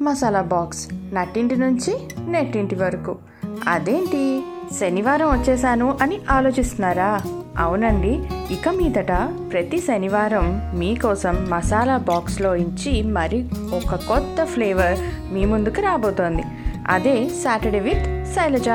[0.00, 3.16] Masala box నట్టింటి నుంచి నెట్టింటి వరకు.
[3.68, 4.42] అదేంటి?
[4.80, 7.20] శనివారం వచ్చేసాను అని ఆలోచిస్తున్నారా?
[7.58, 8.22] అవునండి.
[8.50, 9.12] ఇక మీదట
[9.52, 14.98] ప్రతి శనివారం మీకోసం మసాలా బాక్స్లో ఇచ్చి మరి ఒక కొత్త ఫ్లేవర్
[15.32, 16.42] మీ ముందుకు రాబోతోంది.
[16.88, 18.68] అదే సాటర్డే విత్ శైలజ.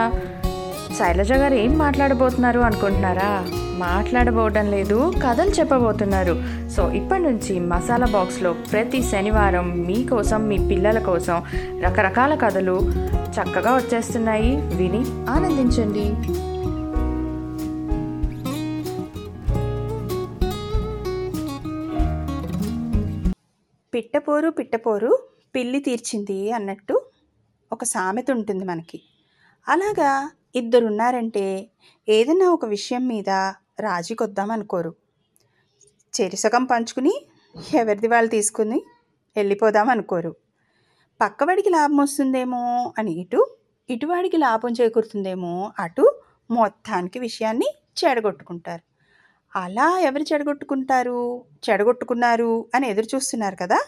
[0.97, 3.45] శైలజ గారు ఏం మాట్లాడబోతున్నారు అనుకుంటున్నారా?
[3.77, 6.35] మాట్లాడబోవడం లేదు కథలు చెప్పబోతున్నారు.
[6.69, 11.43] సో ఇప్పటి నుంచి మసాలా బాక్స్లో ప్రతి శనివారం మీకోసం మీ పిల్లల కోసం
[11.79, 12.91] రకరకాల కథలు
[13.37, 14.55] చక్కగా వచ్చేస్తున్నాయి.
[14.55, 16.13] విని ఆనందించండి.
[23.93, 25.19] పిట్టపోరు పిట్టపోరు
[25.55, 27.01] పిల్లి తీర్చింది అన్నట్టు
[27.71, 29.01] ఒక సామెత ఉంటుంది మనకి.
[29.67, 31.67] అలాగా ఇద్దరున్నారంటే
[32.09, 34.95] ఏదైనా ఒక విషయం మీద రాజీకొద్దాం అనుకోరు
[36.21, 37.27] చెరిసగం పంచుకుని
[37.73, 38.85] ఎవరిది వాళ్ళు తీసుకుని
[39.37, 40.35] వెళ్ళిపోదాం అనుకోరు
[41.21, 43.57] పక్కవాడికి లాభం వస్తుందేమో అని ఇటు
[43.89, 46.21] ఇటువాడికి లాభం చేకూరుతుందేమో అటు
[46.51, 47.65] మొత్తానికి విషయాన్ని
[48.05, 48.81] చెడగొట్టుకుంటారు.
[49.55, 51.45] అలా ఎవరు చెడగొట్టుకుంటారు?
[51.69, 53.79] చెడగొట్టుకున్నారు అని ఎదురు చూస్తున్నారు కదా?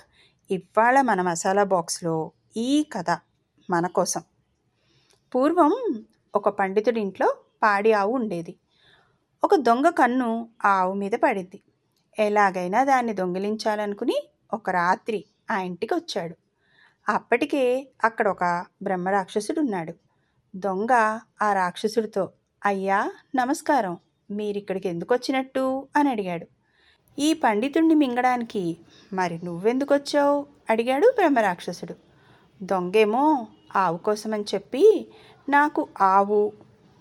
[0.51, 3.09] ఇవాళ మన మసాలా బాక్స్లో ఈ కథ
[3.69, 4.23] మన కోసం.
[5.35, 6.03] పూర్వం
[6.35, 8.55] ఒక పండితుడి ఇంట్లో పాడి ఆవు ఉండేది.
[9.43, 11.61] ఒక దొంగ కన్ను ఆ ఆవు మీద పడింది.
[12.19, 16.35] ఎలాగైనా దాన్ని దొంగిలించాలనుకుని ఒక రాత్రి ఆ ఇంటికి వచ్చాడు.
[17.09, 19.93] అప్పటికే అక్కడ ఒక బ్రహ్మరాక్షసుడు ఉన్నాడు
[20.55, 22.29] దొంగ ఆ రాక్షసుడితో
[22.65, 23.97] అయ్యా నమస్కారం.
[24.31, 26.47] మీరిక్కడికి ఎందుకు వచ్చినట్టు అని అడిగాడు.
[27.19, 28.77] ఈ పండితుణ్ణి మింగడానికి
[29.13, 31.95] మరి నువ్వెందుకు వచ్చావు అడిగాడు బ్రహ్మరాక్షసుడు.
[32.63, 35.07] దొంగేమో ఆవు కోసమని చెప్పి
[35.49, 36.51] నాకు ఆవు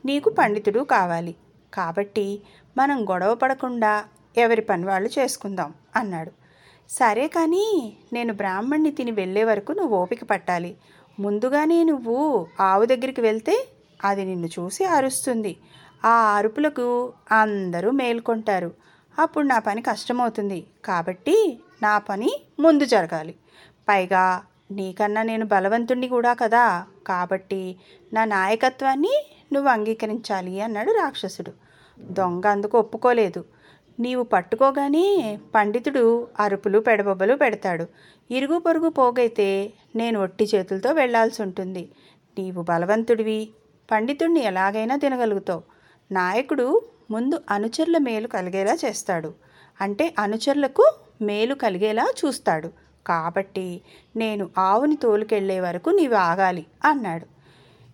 [0.05, 1.34] నీకు పండితుడు కావాలి.
[1.74, 2.42] కాబట్టి
[2.78, 4.05] మనం గొడవ పడకుండా
[4.36, 6.30] ఎవరి పని వాళ్ళు చేసుకుందాం అన్నాడు.
[6.91, 10.77] సరే కానీ నేను బ్రాహ్మణ్ణి తిని వెళ్ళే వరకు నువ్వు ఓపిక పట్టాలి.
[11.20, 13.69] ముందుగానే నువ్వు ఆవు దగ్గరికి వెళ్తే
[14.05, 15.56] అది నిన్ను చూసి అరుస్తుంది.
[16.05, 18.75] ఆ అరుపులకు అందరూ మేల్కొంటారు.
[19.19, 20.66] అప్పుడు నా పని కష్టమవుతుంది.
[20.84, 23.34] కాబట్టి నా పని ముందు జరగాలి.
[23.88, 26.87] పైగా నీకన్నా నేను బలవంతుణ్ణి కూడా కదా.
[27.06, 27.76] కాబట్టి
[28.12, 31.67] నా నాయకత్వాన్ని నువ్వు అంగీకరించాలి అన్నాడు రాక్షసుడు.
[32.00, 33.44] దొంగ అందుకు ఒప్పుకోలేదు.
[34.00, 37.86] నీవు పట్టుకోగానే పండితుడు అరుపులు పెడబొబ్బలు పెడతాడు.
[38.31, 41.91] ఇరుగు పొరుగు పోగైతే నేను ఒట్టి చేతులతో వెళ్ళాల్సి ఉంటుంది.
[42.38, 43.48] నీవు బలవంతుడివి.
[43.91, 45.62] పండితుడిని ఎలాగైనా తినగలుగుతావు.
[46.12, 49.32] నాయకుడు ముందు అనుచరుల మేలు కలిగేలా చేస్తాడు.
[49.80, 52.70] అంటే అనుచరులకు మేలు కలిగేలా చూస్తాడు.
[53.06, 53.80] కాబట్టి
[54.16, 57.38] నేను ఆవుని తోలుకెళ్ళే వరకు నీవు ఆగాలి అన్నాడు.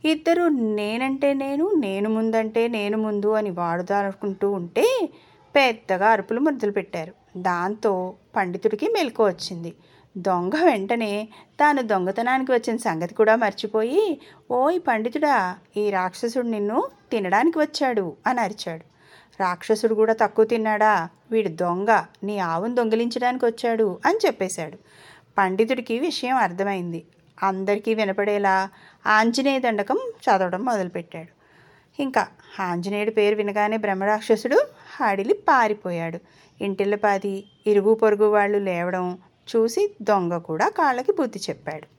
[0.04, 0.42] ఇద్దరు
[0.78, 5.08] నేనంటే నేను నేను ముందంటే నేను ముందు అని వాడుదానుకుంటూ ఉంటే
[5.56, 9.72] పెద్దగా అరుపులు మొదలుపెట్టారు దాంతో పండితుడికి మెలకు వచ్చింది.
[10.16, 11.28] దొంగ వెంటనే
[11.60, 14.20] తాను దొంగతనానికి వచ్చిన సంగతి కూడా మర్చిపోయి
[14.50, 18.84] ఓయ్ పండితుడా ఈ రాక్షసుడు నిన్ను తినడానికి వచ్చాడు అని అరిచాడు.
[19.40, 21.08] రాక్షసుడు కూడా తక్కువ తిన్నాడా?
[21.30, 24.78] వీడు దొంగ నీ ఆవును దొంగిలించడానికి వచ్చాడు అని చెప్పేశాడు.
[25.38, 27.02] పండితుడికి విషయం అర్థమైంది.
[27.42, 28.68] అందరికీ వినపడేలా
[29.06, 31.32] ఆంజనేయ దండకం చదవడం మొదలుపెట్టాడు.
[32.02, 32.26] ఇంకా
[32.60, 34.56] ఆంజనేయుడి పేరు వినగానే బ్రహ్మరాక్షసుడు
[35.00, 36.18] హాడిలి పారిపోయాడు.
[36.60, 39.18] ఇంటిల్లపాది ఇరుగు పొరుగు వాళ్ళు లేవడం
[39.56, 41.93] చూసి దొంగ కూడా కాళ్ళకి బుద్ధి చెప్పాడు.